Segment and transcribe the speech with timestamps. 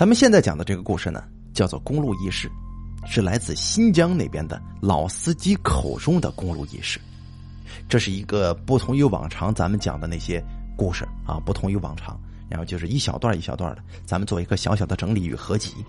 [0.00, 1.22] 咱们现在讲的这个故事呢，
[1.52, 2.50] 叫做公路轶事，
[3.04, 6.98] 是来自新疆那边的老司机口中的公路轶事。
[7.86, 10.42] 这是一个不同于往常咱们讲的那些
[10.74, 12.18] 故事啊，不同于往常，
[12.48, 15.84] 然后就是一小段一小段的，咱们做一个小小的整理与合集。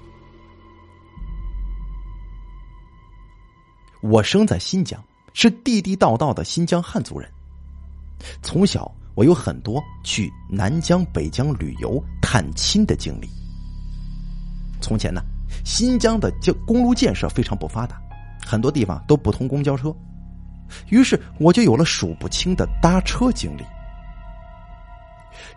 [4.01, 5.01] 我生在新疆，
[5.33, 7.31] 是地地道道的新疆汉族人。
[8.41, 13.29] 从小，我有很多去南疆、北疆旅游探亲的经历。
[14.81, 15.21] 从前呢，
[15.63, 18.01] 新疆的交公路建设非常不发达，
[18.45, 19.95] 很多地方都不通公交车，
[20.89, 23.63] 于是我就有了数不清的搭车经历。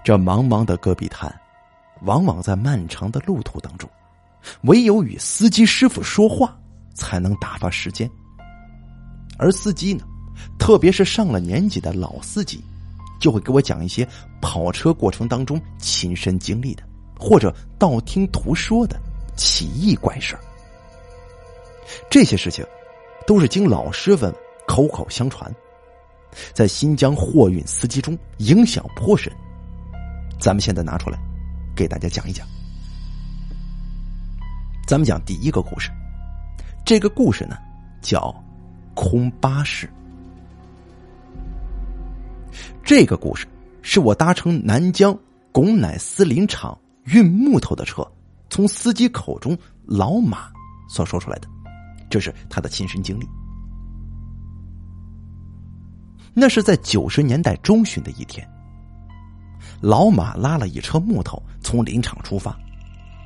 [0.05, 1.35] 这茫茫的戈壁滩，
[2.03, 3.89] 往往在漫长的路途当中，
[4.63, 6.57] 唯有与司机师傅说话，
[6.95, 8.09] 才能打发时间。
[9.39, 10.05] 而司机呢，
[10.59, 12.63] 特别是上了年纪的老司机，
[13.19, 14.07] 就会给我讲一些
[14.41, 16.83] 跑车过程当中亲身经历的，
[17.19, 19.01] 或者道听途说的
[19.37, 20.37] 奇异怪事
[22.11, 22.65] 这些事情
[23.27, 24.33] 都是经老师傅
[24.67, 25.55] 口口相传，
[26.53, 29.33] 在新疆货运司机中影响颇深。
[30.41, 31.19] 咱们现在拿出来
[31.77, 32.47] 给大家讲一讲。
[34.87, 35.91] 咱们讲第一个故事，
[36.85, 37.57] 这个故事呢
[38.01, 38.35] 叫。
[38.97, 39.91] 空巴士，
[42.85, 43.45] 这个故事
[43.83, 45.19] 是我搭乘南疆
[45.51, 48.09] 巩乃斯林场运木头的车，
[48.55, 50.49] 从司机口中老马
[50.89, 51.49] 所说出来的，
[52.09, 53.29] 这是他的亲身经历。
[56.33, 58.49] 那是在九十年代中旬的一天，
[59.81, 62.57] 老马拉了一车木头从林场出发，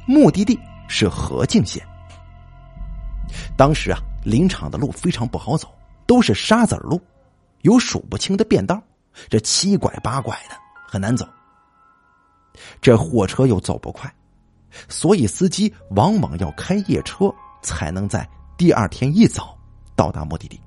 [0.07, 1.87] 目的地是河静县。
[3.55, 3.99] 当时啊。
[4.25, 5.73] 林场的路非常不好走，
[6.07, 7.01] 都是沙子路，
[7.63, 8.83] 有数不清的便道，
[9.29, 10.57] 这七拐八拐的
[10.87, 11.27] 很难走。
[12.81, 14.13] 这货车又走不快，
[14.89, 19.57] 所以司机往往要开夜车，才能在第二天一早
[19.97, 20.61] 到达目的地。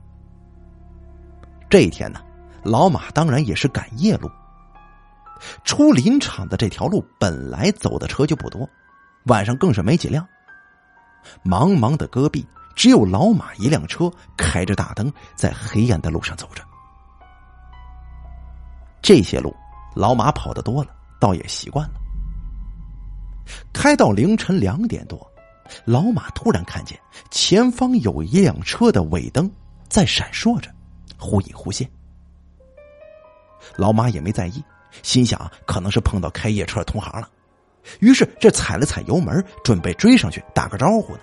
[1.70, 2.20] 这一天呢，
[2.64, 4.30] 老马当然也是赶夜路。
[5.64, 8.70] 出林场的这条路本来走的车就不多，
[9.26, 10.28] 晚上更是没几辆。
[11.44, 12.46] 茫茫的戈壁。
[12.74, 16.64] 只有老马一辆车开着大灯在黑暗的路上走着。
[19.02, 19.54] 这些路
[19.94, 22.01] 老马跑的多了，倒也习惯了。
[23.74, 25.32] 开到凌晨两点多，
[25.86, 29.50] 老马突然看见前方有一辆车的尾灯
[29.88, 30.70] 在闪烁着，
[31.18, 31.90] 忽隐忽现。
[33.76, 34.64] 老马也没在意，
[35.04, 37.30] 心想可能是碰到开夜车的同行了，
[38.00, 41.20] 于是这踩了踩油门，准备追上去打个招呼呢。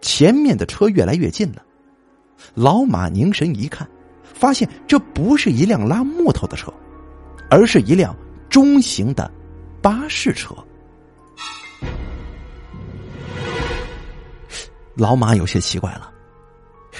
[0.00, 1.62] 前面的车越来越近了，
[2.54, 3.88] 老马凝神一看，
[4.22, 6.72] 发现这不是一辆拉木头的车，
[7.48, 8.14] 而是一辆
[8.48, 9.30] 中型的
[9.82, 10.54] 巴士车。
[14.94, 16.12] 老马有些奇怪了，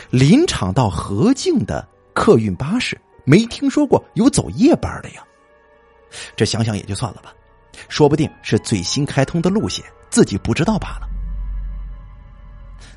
[0.09, 5.23] 林场到河静的客运巴士没听说过有走夜班的呀。
[6.35, 7.35] 这想想也就算了吧，
[7.89, 11.09] 说不定是最新开通的路线，自己不知道罢了。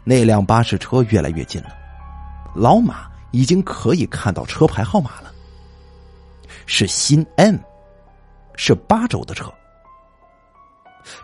[0.06, 1.70] 那辆巴士车越来越近了，
[2.56, 5.34] 老马已经可以看到车牌号码了，
[6.66, 7.58] 是新 M，
[8.56, 9.54] 是八轴的车。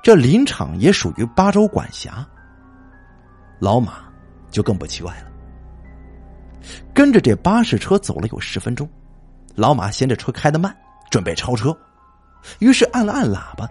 [0.02, 2.28] 这林场也属于巴州管辖，
[3.60, 4.04] 老马
[4.52, 5.32] 就更不奇怪了。
[6.94, 8.90] 跟着这巴士车走了有十分钟，
[9.56, 10.76] 老马嫌这车开的慢，
[11.10, 11.76] 准备超车，
[12.60, 13.68] 于是按了按喇叭。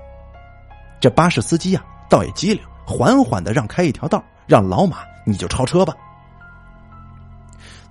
[1.00, 4.24] 这巴士司机呀，倒也机灵，缓缓的让开一条道。
[4.46, 5.94] 让老马，你就超车吧。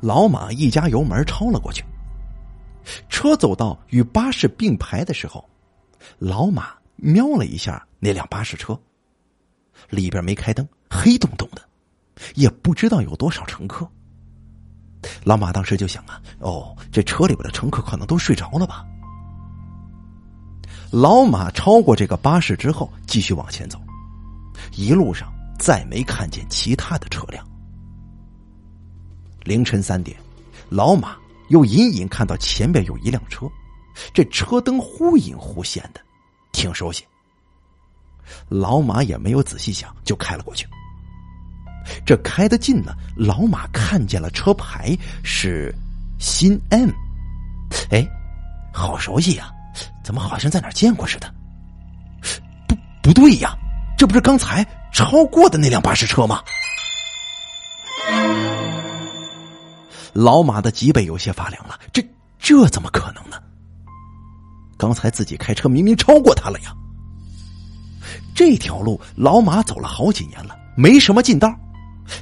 [0.02, 1.86] 老马一加油门超了过去。
[3.10, 5.48] 车走到与巴士并排的时候，
[6.18, 8.80] 老马瞄了一下那辆巴士车，
[9.90, 11.62] 里边没开灯，黑洞洞的，
[12.36, 13.88] 也不知道有多少乘客。
[15.24, 18.86] 老马当时就想啊，哦，这车里边的乘客可能都睡着了吧。
[20.92, 23.80] 老马超过这个巴士之后，继续往前走，
[24.74, 25.32] 一路上。
[25.60, 27.44] 再没看见其他的车辆。
[29.44, 30.16] 凌晨三点，
[30.70, 31.18] 老马
[31.50, 33.50] 又隐隐看到前边有一辆车，
[34.14, 36.02] 这车灯忽隐忽现的，
[36.52, 37.04] 挺熟悉。
[38.50, 40.68] 老马也没有仔细想，就开了过去。
[42.06, 45.74] 这开的近呢，老马看见了车牌是
[46.20, 46.90] 新 M，
[47.92, 48.08] 哎，
[48.74, 49.52] 好熟悉呀，
[50.04, 51.34] 怎么好像在哪见过似的？
[52.68, 53.58] 不，不对呀，
[53.98, 54.66] 这不是刚才。
[54.94, 56.42] 超过的那辆巴士车吗？
[60.14, 62.04] 老马的脊背有些发凉了，这
[62.40, 63.38] 这怎么可能呢？
[64.76, 66.74] 刚才自己开车明明超过他了呀！
[68.38, 71.52] 这条路老马走了好几年了，没什么近道，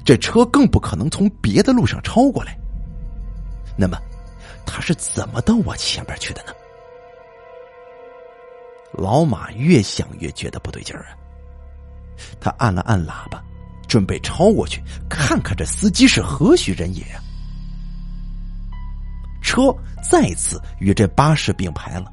[0.05, 2.57] 这车更不可能从别的路上超过来。
[3.77, 3.97] 那么，
[4.65, 6.53] 他是怎么到我前边去的呢？
[8.93, 11.11] 老马越想越觉得不对劲儿啊！
[12.39, 13.43] 他按了按喇叭，
[13.85, 17.19] 准备超过去看看这司机是何许人也呀。
[19.41, 19.63] 车
[20.01, 22.09] 再次与这巴士并排了。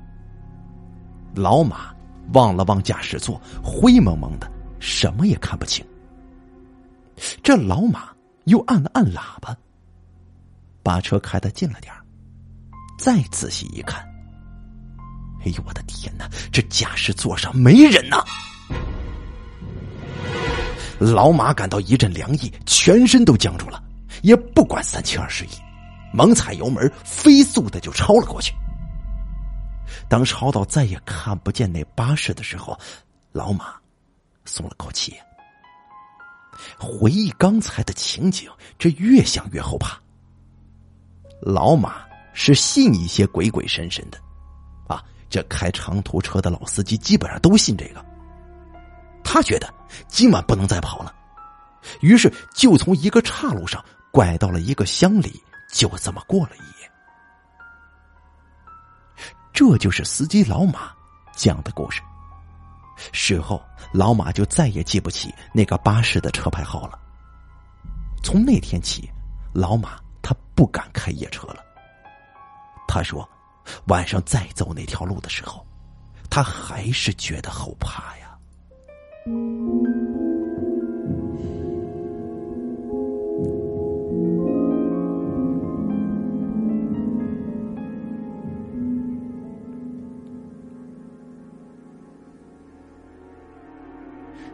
[1.37, 1.95] 老马
[2.33, 5.85] 望了望驾驶座，灰蒙蒙的，什么也看不清。
[7.43, 8.09] 这老马
[8.45, 9.57] 又按了按喇叭，
[10.83, 11.93] 把车开的近了点
[12.99, 14.01] 再仔细一看，
[15.45, 16.29] 哎呦我的天哪！
[16.53, 18.25] 这驾驶座上没人呐！
[20.99, 23.83] 老马感到一阵凉意，全身都僵住了，
[24.23, 25.49] 也不管三七二十一，
[26.13, 28.55] 猛踩油门，飞速的就超了过去。
[30.09, 32.79] 当超到再也看不见那巴士的时候，
[33.33, 33.75] 老马
[34.45, 35.15] 松了口气。
[36.79, 39.99] 回忆刚才的情景，这越想越后怕。
[41.41, 44.19] 老马是信一些鬼鬼神神的，
[44.87, 48.05] 啊，这开长途车的老司机基本上都信这个。
[49.25, 49.73] 他觉得
[50.07, 51.15] 今晚不能再跑了，
[52.01, 55.43] 于是就从一个岔路上拐到了一个乡里，
[55.73, 56.72] 就这么过了一。
[59.53, 60.91] 这就是司机老马
[61.35, 62.01] 讲的故事。
[63.13, 63.63] 事后，
[63.93, 66.99] 老马就再也记不起那个巴士的车牌号了。
[68.23, 69.11] 从那天起，
[69.53, 71.57] 老马他不敢开夜车了。
[72.87, 73.29] 他说，
[73.87, 75.67] 晚上再走那条路的时候，
[76.31, 78.39] 他还是觉得后怕呀。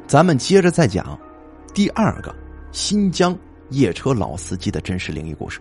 [0.08, 1.16] 咱们接着再讲
[1.74, 2.34] 第二个
[2.72, 3.36] 新疆
[3.68, 5.60] 夜车老司机的真实灵异故事。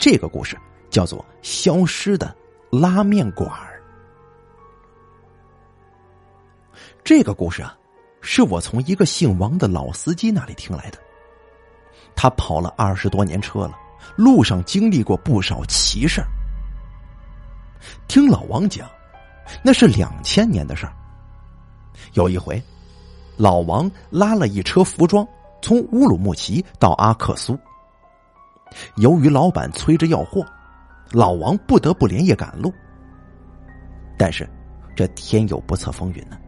[0.00, 0.58] 这个故事
[0.90, 2.36] 叫做《消失的
[2.72, 3.48] 拉面馆
[7.04, 7.78] 这个故事啊，
[8.20, 10.98] 是我从一个姓王的老司机那里听来的。
[12.16, 13.78] 他跑了二十多年车了，
[14.16, 16.20] 路上经历过不少奇事
[18.08, 18.90] 听老王讲，
[19.62, 20.92] 那是两千年的事儿。
[22.14, 22.60] 有一回。
[23.36, 25.26] 老王拉了一车服装，
[25.60, 27.58] 从乌鲁木齐到阿克苏。
[28.96, 30.44] 由于老板催着要货，
[31.10, 32.72] 老王不得不连夜赶路。
[34.16, 34.48] 但是，
[34.94, 36.38] 这天有不测风云呢。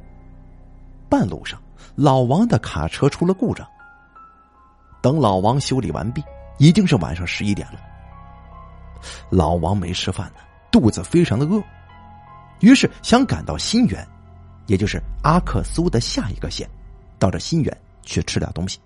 [1.08, 1.60] 半路上，
[1.94, 3.66] 老王的卡车出了故障。
[5.00, 6.22] 等老王修理完毕，
[6.58, 7.80] 已经是晚上十一点了。
[9.30, 10.40] 老王没吃饭呢，
[10.70, 11.62] 肚子非常的饿，
[12.60, 14.06] 于是想赶到新源。
[14.66, 16.68] 也就是阿克苏的下一个县，
[17.18, 18.78] 到这新源去吃点东西。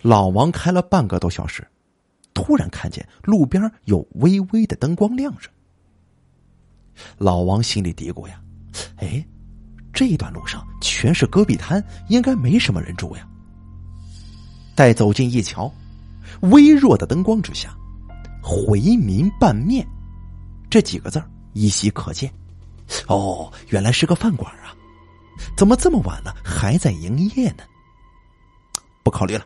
[0.00, 1.66] 老王开了半个多小时，
[2.34, 5.50] 突然看见路边有微微的灯光亮着。
[7.18, 8.40] 老王心里嘀咕呀
[8.98, 9.26] ：“哎，
[9.92, 13.28] 这段路上全是戈壁滩，应该没什么人住呀。”
[14.76, 15.72] 待走近一瞧，
[16.42, 17.76] 微弱的灯光之下
[18.42, 19.86] ，“回民拌面”
[20.70, 21.22] 这几个字
[21.54, 22.32] 依稀可见。
[23.08, 24.74] 哦，原来是个饭馆啊！
[25.56, 27.64] 怎么这么晚了还在营业呢？
[29.02, 29.44] 不考虑了，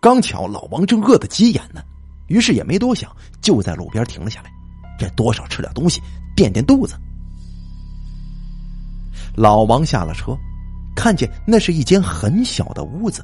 [0.00, 1.82] 刚巧老王正饿得急眼呢，
[2.28, 4.50] 于是也没多想，就在路边停了下来，
[4.98, 6.00] 这多少吃点东西
[6.34, 6.94] 垫垫肚子。
[9.34, 10.34] 老王下了车，
[10.94, 13.22] 看见那是一间很小的屋子，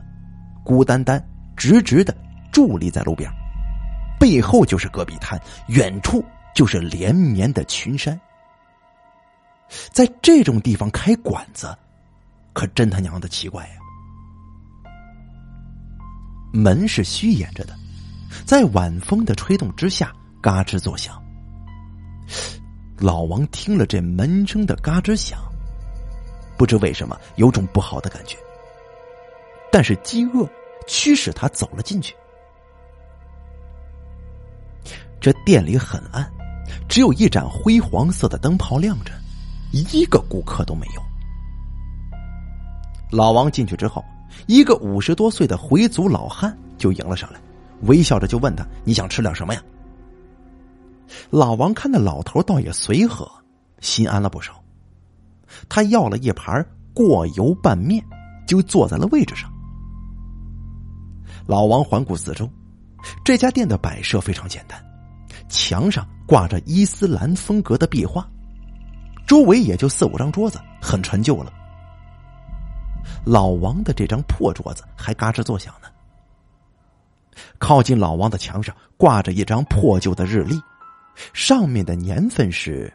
[0.62, 1.22] 孤单单、
[1.56, 2.14] 直直的
[2.52, 3.30] 伫立在路边，
[4.20, 6.22] 背后就是戈壁滩，远处
[6.54, 8.20] 就是连绵的群山。
[9.90, 11.74] 在这种地方开馆子，
[12.52, 13.74] 可真他娘的奇怪呀！
[16.52, 17.74] 门是虚掩着的，
[18.44, 21.18] 在晚风的吹动之下，嘎吱作响。
[22.98, 25.38] 老王听了这门声的嘎吱响，
[26.58, 28.36] 不知为什么有种不好的感觉。
[29.72, 30.46] 但是饥饿
[30.86, 32.14] 驱使他走了进去。
[35.18, 36.30] 这店里很暗，
[36.88, 39.12] 只有一盏灰黄色的灯泡亮着。
[39.72, 41.11] 一个顾客都没有。
[43.12, 44.02] 老王进去之后，
[44.46, 47.38] 一个五十多岁的回族老汉就迎了上来，
[47.82, 49.62] 微笑着就问他：“你想吃点什么呀？”
[51.28, 53.30] 老王看那老头倒也随和，
[53.80, 54.54] 心安了不少。
[55.68, 58.02] 他要了一盘过油拌面，
[58.46, 59.52] 就坐在了位置上。
[61.44, 62.48] 老王环顾四周，
[63.22, 64.82] 这家店的摆设非常简单，
[65.50, 68.26] 墙上挂着伊斯兰风格的壁画。
[69.26, 71.52] 周围也就四五张桌子，很陈旧了，
[73.24, 75.88] 老王的这张破桌子还嘎吱作响呢。
[77.58, 80.60] 靠近老王的墙上挂着一张破旧的日历，
[81.32, 82.92] 上面的年份是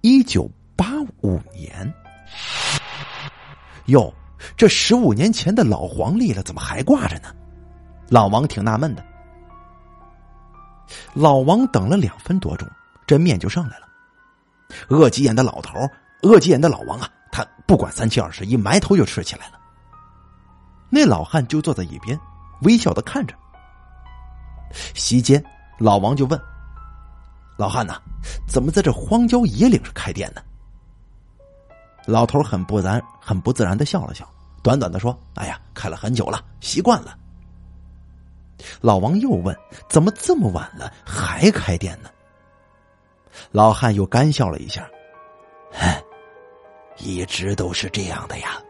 [0.00, 0.86] 一九八
[1.22, 1.92] 五年。
[3.86, 4.12] 哟，
[4.56, 7.34] 这十五年前的老黄历了，怎么还挂着呢？
[8.08, 9.04] 老王挺纳闷的。
[11.14, 12.68] 老王等了两分多钟，
[13.06, 13.88] 这面就上来了。
[14.88, 15.78] 饿急眼的老头，
[16.22, 17.08] 饿急眼的老王啊，
[17.66, 19.58] 不管三七二十一，埋头就吃起来了。
[20.88, 22.18] 那老汉就坐在一边，
[22.62, 23.34] 微笑的看着。
[24.94, 25.44] 席间，
[25.78, 26.40] 老王就问
[27.58, 28.00] ：“老汉呐，
[28.46, 30.40] 怎么在这荒郊野岭上开店呢？”
[32.06, 34.28] 老头很不然、很不自然的笑了笑，
[34.62, 37.18] 短短的说：“哎呀，开了很久了，习惯了。”
[38.80, 39.54] 老王又问
[39.88, 42.08] ：“怎么这么晚了还开店呢？”
[43.50, 44.88] 老汉又干笑了一下
[45.74, 46.02] ：“哼，
[46.98, 48.60] 一直都是这样的呀。”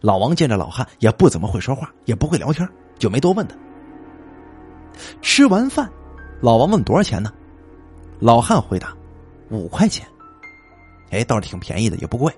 [0.00, 3.56] 老王见着老汉也不怎么会说话，也不会聊天，就没多问他。
[5.20, 5.90] 吃完饭，
[6.40, 7.32] 老王问多少钱呢？
[8.20, 8.96] 老汉回答
[9.50, 10.06] ：“五块钱。”
[11.10, 12.32] 哎，倒是挺便宜的，也不贵。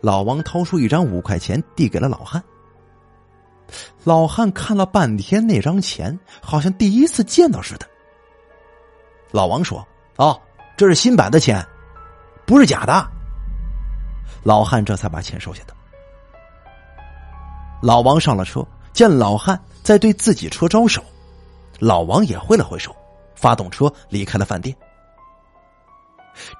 [0.00, 2.42] 老王掏出一张五块钱，递给了老汉。
[4.04, 7.86] 老汉看了半天那张钱，好像第一次见到似的。
[9.30, 10.40] 老王说：“哦，
[10.76, 11.64] 这是新版的钱，
[12.48, 13.06] 不是假的。”
[14.42, 15.74] 老汉这才把钱收下的。
[17.82, 21.04] 老王上了车，见老汉在对自己车招手。
[21.78, 22.96] 老王也挥了挥手，
[23.36, 24.74] 发动车离开了饭店。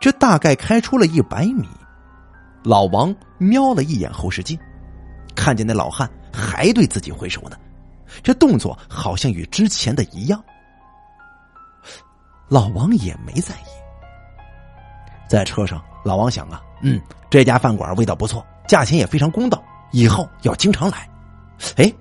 [0.01, 1.67] 这大概开出了一百米，
[2.63, 4.59] 老王瞄了一眼后视镜，
[5.35, 7.57] 看见那老汉还对自己挥手呢，
[8.23, 10.43] 这动作好像与之前的一样。
[12.49, 13.88] 老王也没在意。
[15.29, 21.09] 在车上，老王想啊，嗯，这家饭馆味道不错，价钱也非常公道，以后要经常来。
[21.77, 21.93] 哎，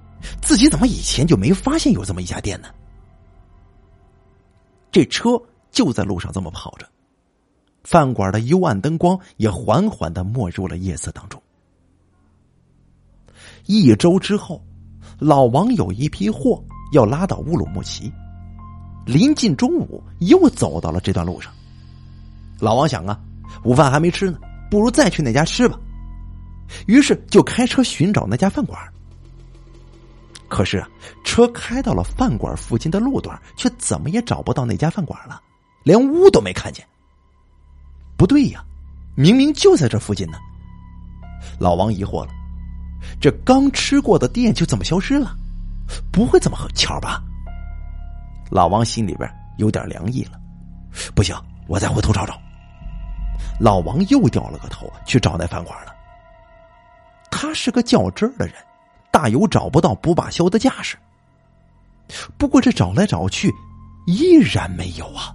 [0.42, 2.70] 自己怎么以前就没发现有这么一家店呢？
[4.92, 6.88] 这车就在路上这么跑着，
[7.84, 11.42] 饭馆的幽暗灯光也缓缓的没入了夜色当中。
[13.66, 14.64] 一周之后，
[15.20, 18.12] 老王有一批货要拉到乌鲁木齐，
[19.06, 21.52] 临近中午又走到了这段路上。
[22.60, 23.20] 老王想啊，
[23.64, 25.80] 午饭还没吃呢，不如再去那家吃吧。
[26.86, 28.80] 于是就开车寻找那家饭馆。
[30.50, 30.88] 可是啊，
[31.24, 35.42] 车开到了饭馆附近的路段，却怎么也找不到那家饭馆了，
[35.84, 36.86] 连屋都没看见。
[38.18, 38.64] 不对呀，
[39.16, 40.38] 明明就在这附近呢。
[41.60, 42.32] 老王疑惑了，
[43.22, 45.36] 这刚吃过的店就这么消失了？
[46.12, 47.22] 不会这么巧吧？
[48.50, 50.40] 老王心里边有点凉意了。
[51.14, 51.36] 不行，
[51.68, 52.40] 我再回头找找。
[53.60, 55.96] 老王又掉了个头去找那饭馆了。
[57.32, 58.56] 他是个较真儿的人。
[59.10, 60.96] 大有找不到不罢休的架势。
[62.38, 63.52] 不过这找来找去，
[64.06, 65.34] 依然没有啊！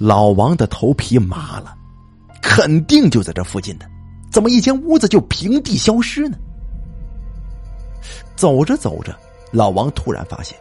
[0.00, 1.76] 老王的头皮麻了，
[2.42, 3.88] 肯定就在这附近的，
[4.32, 6.36] 怎么一间屋子就平地消失呢？
[8.34, 9.16] 走着走着，
[9.52, 10.58] 老王突然发现，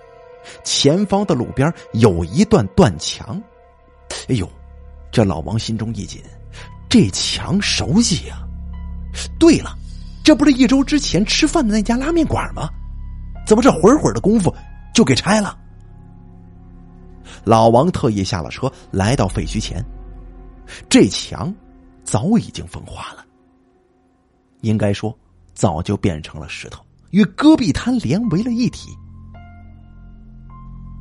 [0.63, 3.41] 前方的路边有一段断墙。
[4.27, 4.47] 哎呦，
[5.11, 6.21] 这老王心中一紧，
[6.89, 8.37] 这墙熟悉呀！
[9.39, 9.77] 对了。
[10.23, 12.69] 这不是一周之前吃饭的那家拉面馆吗？
[13.45, 14.53] 怎么这会儿会儿的功夫
[14.93, 15.57] 就给拆了？
[17.45, 19.81] 老王特意下了车，来到废墟前，
[20.89, 21.55] 这墙
[22.03, 23.25] 早已经风化了，
[24.59, 25.17] 应该说
[25.53, 28.89] 早就变成了石头，与戈壁滩连为了一体。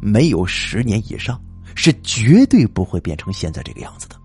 [0.01, 1.41] 没有十年以上，
[1.77, 4.17] 是绝对不会变成现在这个样子的。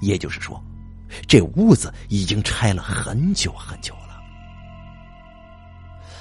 [0.00, 0.60] 也就是说。
[1.28, 4.20] 这屋子已经拆了很久很久了。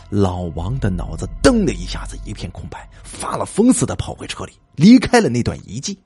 [0.09, 5.97] 老王的脑子噔的一下子一片空白，发了疯似的跑回车里，离开了那段遗迹。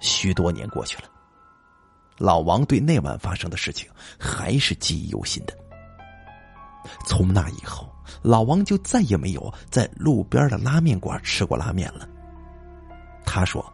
[0.00, 1.10] 许多年过去了，
[2.16, 3.86] 老王对那晚发生的事情
[4.18, 5.54] 还是记忆犹新的。
[7.06, 7.88] 从那以后，
[8.22, 12.08] 老王就再也没有在路边的拉面馆吃过拉面了。
[13.24, 13.64] 他说：“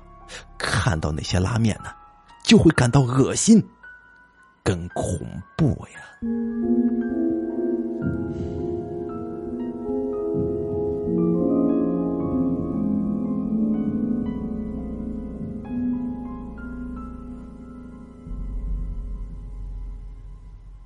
[0.59, 1.91] 看到那些拉面呢。”
[2.45, 3.63] 就会感到恶心，
[4.63, 5.19] 跟恐
[5.55, 6.01] 怖呀。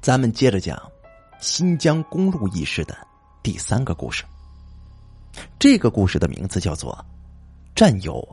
[0.00, 0.76] 咱们接着讲
[1.42, 2.96] 新疆公路一事的
[3.42, 4.22] 第三个故事。
[5.58, 6.92] 这个故事的名字叫做
[7.74, 8.24] 《战友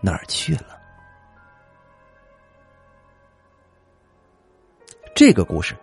[0.00, 0.62] 哪儿去了》。
[5.14, 5.76] 这个故事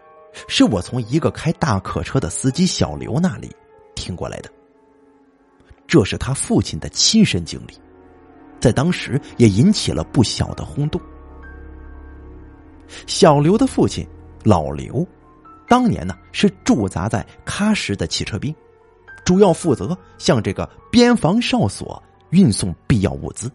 [0.50, 3.50] 是我从一个开大客车的司机小刘那里
[3.96, 4.52] 听过来的，
[5.88, 7.74] 这是他父亲的亲身经历，
[8.60, 11.02] 在当时也引起了不小的轰动。
[13.08, 14.06] 小刘的父亲
[14.44, 15.08] 老刘，
[15.70, 18.54] 当年呢是驻扎在喀什的汽车兵，
[19.24, 23.50] 主要负责向这个边防哨所运送必要物资。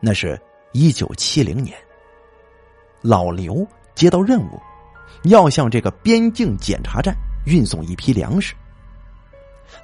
[0.00, 0.40] 那是
[0.72, 1.76] 一九七零年，
[3.02, 4.58] 老刘接到任务，
[5.24, 8.54] 要向这个边境检查站运送一批粮食。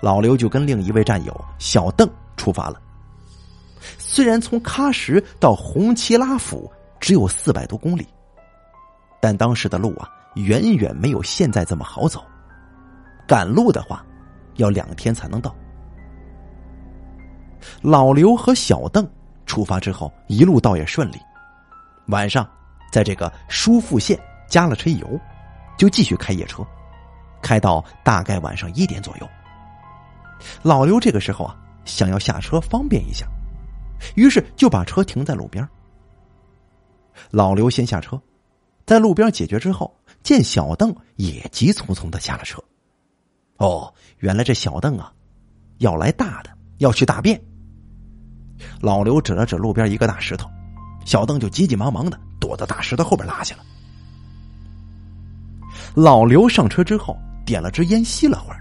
[0.01, 2.81] 老刘就跟另一位战友小邓出发了。
[3.99, 8.07] 虽然从喀什到红旗拉府只有四百多公里，
[9.21, 12.25] 但当时的路啊远远没有现在这么好走，
[13.27, 14.05] 赶路的话
[14.55, 15.55] 要两天才能到。
[17.83, 19.07] 老刘和小邓。
[19.47, 21.21] 出发之后，一路倒也顺利。
[22.09, 22.45] 晚上，
[22.91, 25.21] 在这个舒富县加了车油，
[25.79, 26.67] 就继续开夜车，
[27.41, 29.29] 开到大概晚上一点左右。
[30.63, 33.25] 老刘这个时候啊，想要下车方便一下，
[34.17, 35.67] 于是就把车停在路边。
[37.31, 38.21] 老刘先下车，
[38.85, 39.96] 在路边解决之后，
[40.27, 42.61] 见小邓也急匆匆的下了车。
[43.59, 45.13] 哦，原来这小邓啊，
[45.79, 47.41] 要来大的，要去大便。
[48.81, 50.51] 老刘指了指路边一个大石头，
[51.05, 53.63] 小邓就急急忙忙的躲到大石头后边拉下了。
[55.95, 58.59] 老刘上车之后，点了支烟吸了会儿。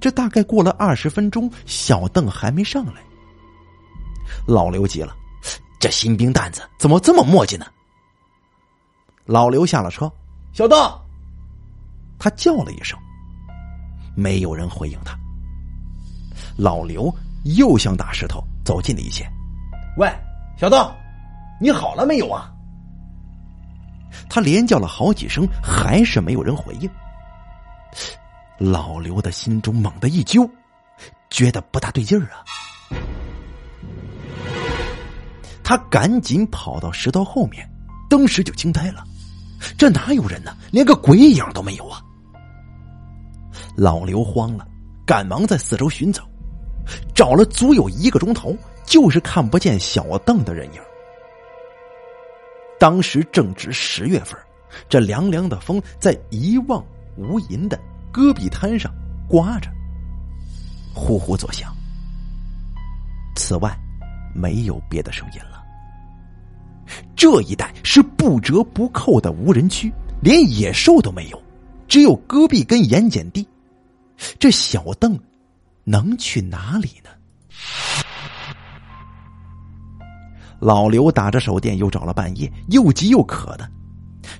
[0.00, 3.00] 这大概过了二十分钟，小邓还没上来。
[4.48, 5.14] 老刘急了
[5.78, 7.66] ：“这新兵蛋子怎么这么磨叽呢？”
[9.26, 10.10] 老刘下了车，
[10.54, 10.78] 小邓，
[12.18, 12.96] 他叫了一声，
[14.14, 15.18] 没有人回应他。
[16.56, 17.12] 老刘
[17.44, 18.42] 又向大石头。
[18.64, 19.30] 走近了一些，
[19.98, 20.10] 喂，
[20.56, 20.90] 小邓，
[21.60, 22.50] 你好了没有啊？
[24.26, 26.88] 他连叫了好几声，还是没有人回应。
[28.56, 30.48] 老刘的心中猛地一揪，
[31.28, 32.40] 觉得不大对劲儿啊！
[35.62, 37.70] 他赶紧跑到石头后面，
[38.08, 39.04] 当时就惊呆了：
[39.76, 40.56] 这哪有人呢？
[40.70, 42.00] 连个鬼影都没有啊！
[43.76, 44.66] 老刘慌了，
[45.06, 46.22] 赶忙在四周寻找。
[47.14, 50.80] 找了足有一个钟头，就是看不见小邓的人影。
[52.78, 54.38] 当时正值十月份，
[54.88, 56.84] 这凉凉的风在一望
[57.16, 57.78] 无垠的
[58.12, 58.92] 戈壁滩上
[59.28, 59.70] 刮着，
[60.94, 61.74] 呼呼作响。
[63.34, 63.74] 此外，
[64.34, 65.64] 没有别的声音了。
[67.16, 71.40] 这一带是不折不扣的无人区，连野兽都没有，
[71.86, 73.46] 只有戈壁跟盐碱地。
[74.40, 75.16] 这小邓。
[75.86, 77.10] 能去哪里呢？
[80.58, 83.70] 老刘打着手电又找了半夜，又急又渴的，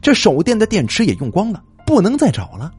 [0.01, 2.73] 这手电的电池也用光了，不能再找了。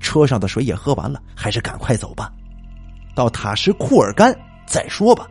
[0.00, 2.32] 车上的水也喝完了，还是赶快走吧，
[3.14, 4.36] 到塔什库尔干
[4.66, 5.28] 再说吧。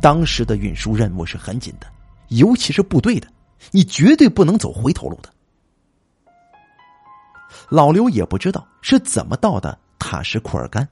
[0.00, 1.86] 当时的运输任务是很紧的，
[2.36, 3.28] 尤其是部队的，
[3.70, 5.32] 你绝对不能走回头路的。
[7.68, 9.78] 老刘也不知道是怎么到的。
[9.98, 10.86] 塔什库尔干，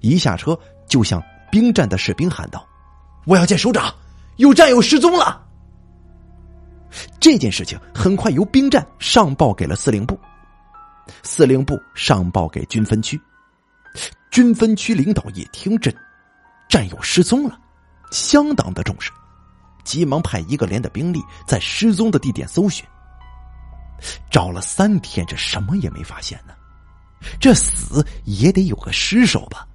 [0.00, 2.66] 一下车就向兵站的士兵喊道
[3.26, 3.94] ：“我要见首长，
[4.36, 5.46] 有战友失踪了。”
[7.20, 10.18] 这件事情很快由兵站上报给了司令部，
[11.22, 13.20] 司令部上报给军分区，
[14.30, 15.92] 军分区领导一听这
[16.66, 17.60] 战友失踪了，
[18.10, 19.12] 相当的重视，
[19.84, 22.84] 急忙派一个连的兵力在失踪的地点搜寻，
[24.30, 26.54] 找了三天，这什么也没发现呢。
[27.40, 29.66] 这死也得有个尸首吧？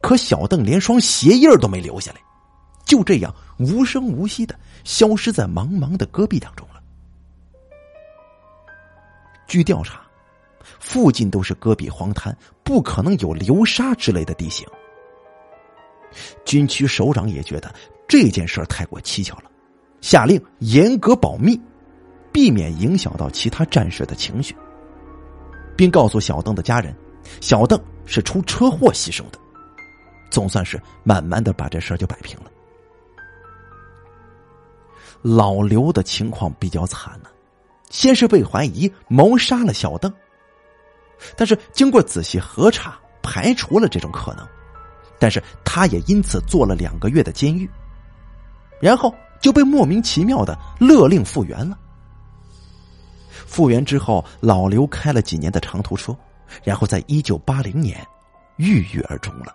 [0.00, 2.20] 可小邓连双鞋印都没留下来，
[2.84, 6.80] 就这样无声无息的消失在茫茫的戈壁当中了。
[9.46, 10.00] 据调查，
[10.78, 14.66] 附近都是戈壁荒滩，不可能有流沙之类的地形。
[16.44, 17.74] 军区首长也觉得
[18.10, 19.44] 这件事太过蹊跷了，
[20.00, 21.56] 下令严格保密，
[22.32, 24.52] 避免影响到其他战士的情绪。
[25.76, 26.92] 并告诉小邓的家人，
[27.40, 29.38] 小邓是出车祸牺牲的，
[30.28, 32.50] 总算是慢慢的把这事就摆平了。
[35.22, 37.30] 老刘的情况比较惨呢，
[37.90, 40.12] 先是被怀疑谋杀了小邓，
[41.36, 44.44] 但是经过仔细核查，排除了这种可能，
[45.16, 47.70] 但是他也因此坐了两个月的监狱，
[48.80, 51.78] 然后就被莫名其妙的勒令复原了。
[53.46, 56.16] 复原之后，老刘开了几年的长途车，
[56.62, 58.06] 然后在一九八零年
[58.56, 59.54] 郁郁而终了。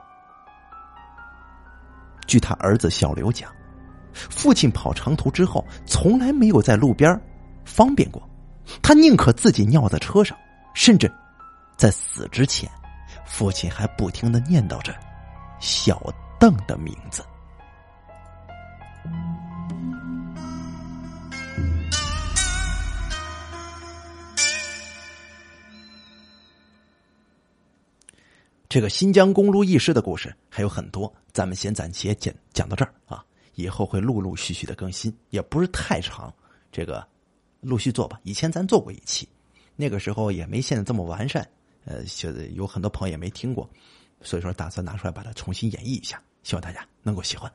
[2.28, 3.50] 据他儿子小刘讲，
[4.14, 7.20] 父亲跑长途之后，从来没有在路边
[7.64, 8.22] 方便过，
[8.82, 10.38] 他宁可自己尿在车上，
[10.74, 11.12] 甚至
[11.78, 12.70] 在死之前，
[13.26, 14.94] 父亲还不停的念叨着
[15.60, 16.02] 小
[16.40, 17.24] 邓的名字。
[28.76, 36.34] 这个新疆公路轶事的故事还有很多，咱们先暂且讲讲到这儿啊，以后会陆陆续续的更新，也不是太长，
[36.74, 37.08] 这个
[37.62, 38.20] 陆续做吧。
[38.24, 39.26] 以前咱做过一期，
[39.78, 41.48] 那个时候也没现在这么完善，
[41.86, 43.66] 呃，就有很多朋友也没听过，
[44.20, 47.50] 所以说打算拿出来把它重新演绎一下，希望大家能够喜欢。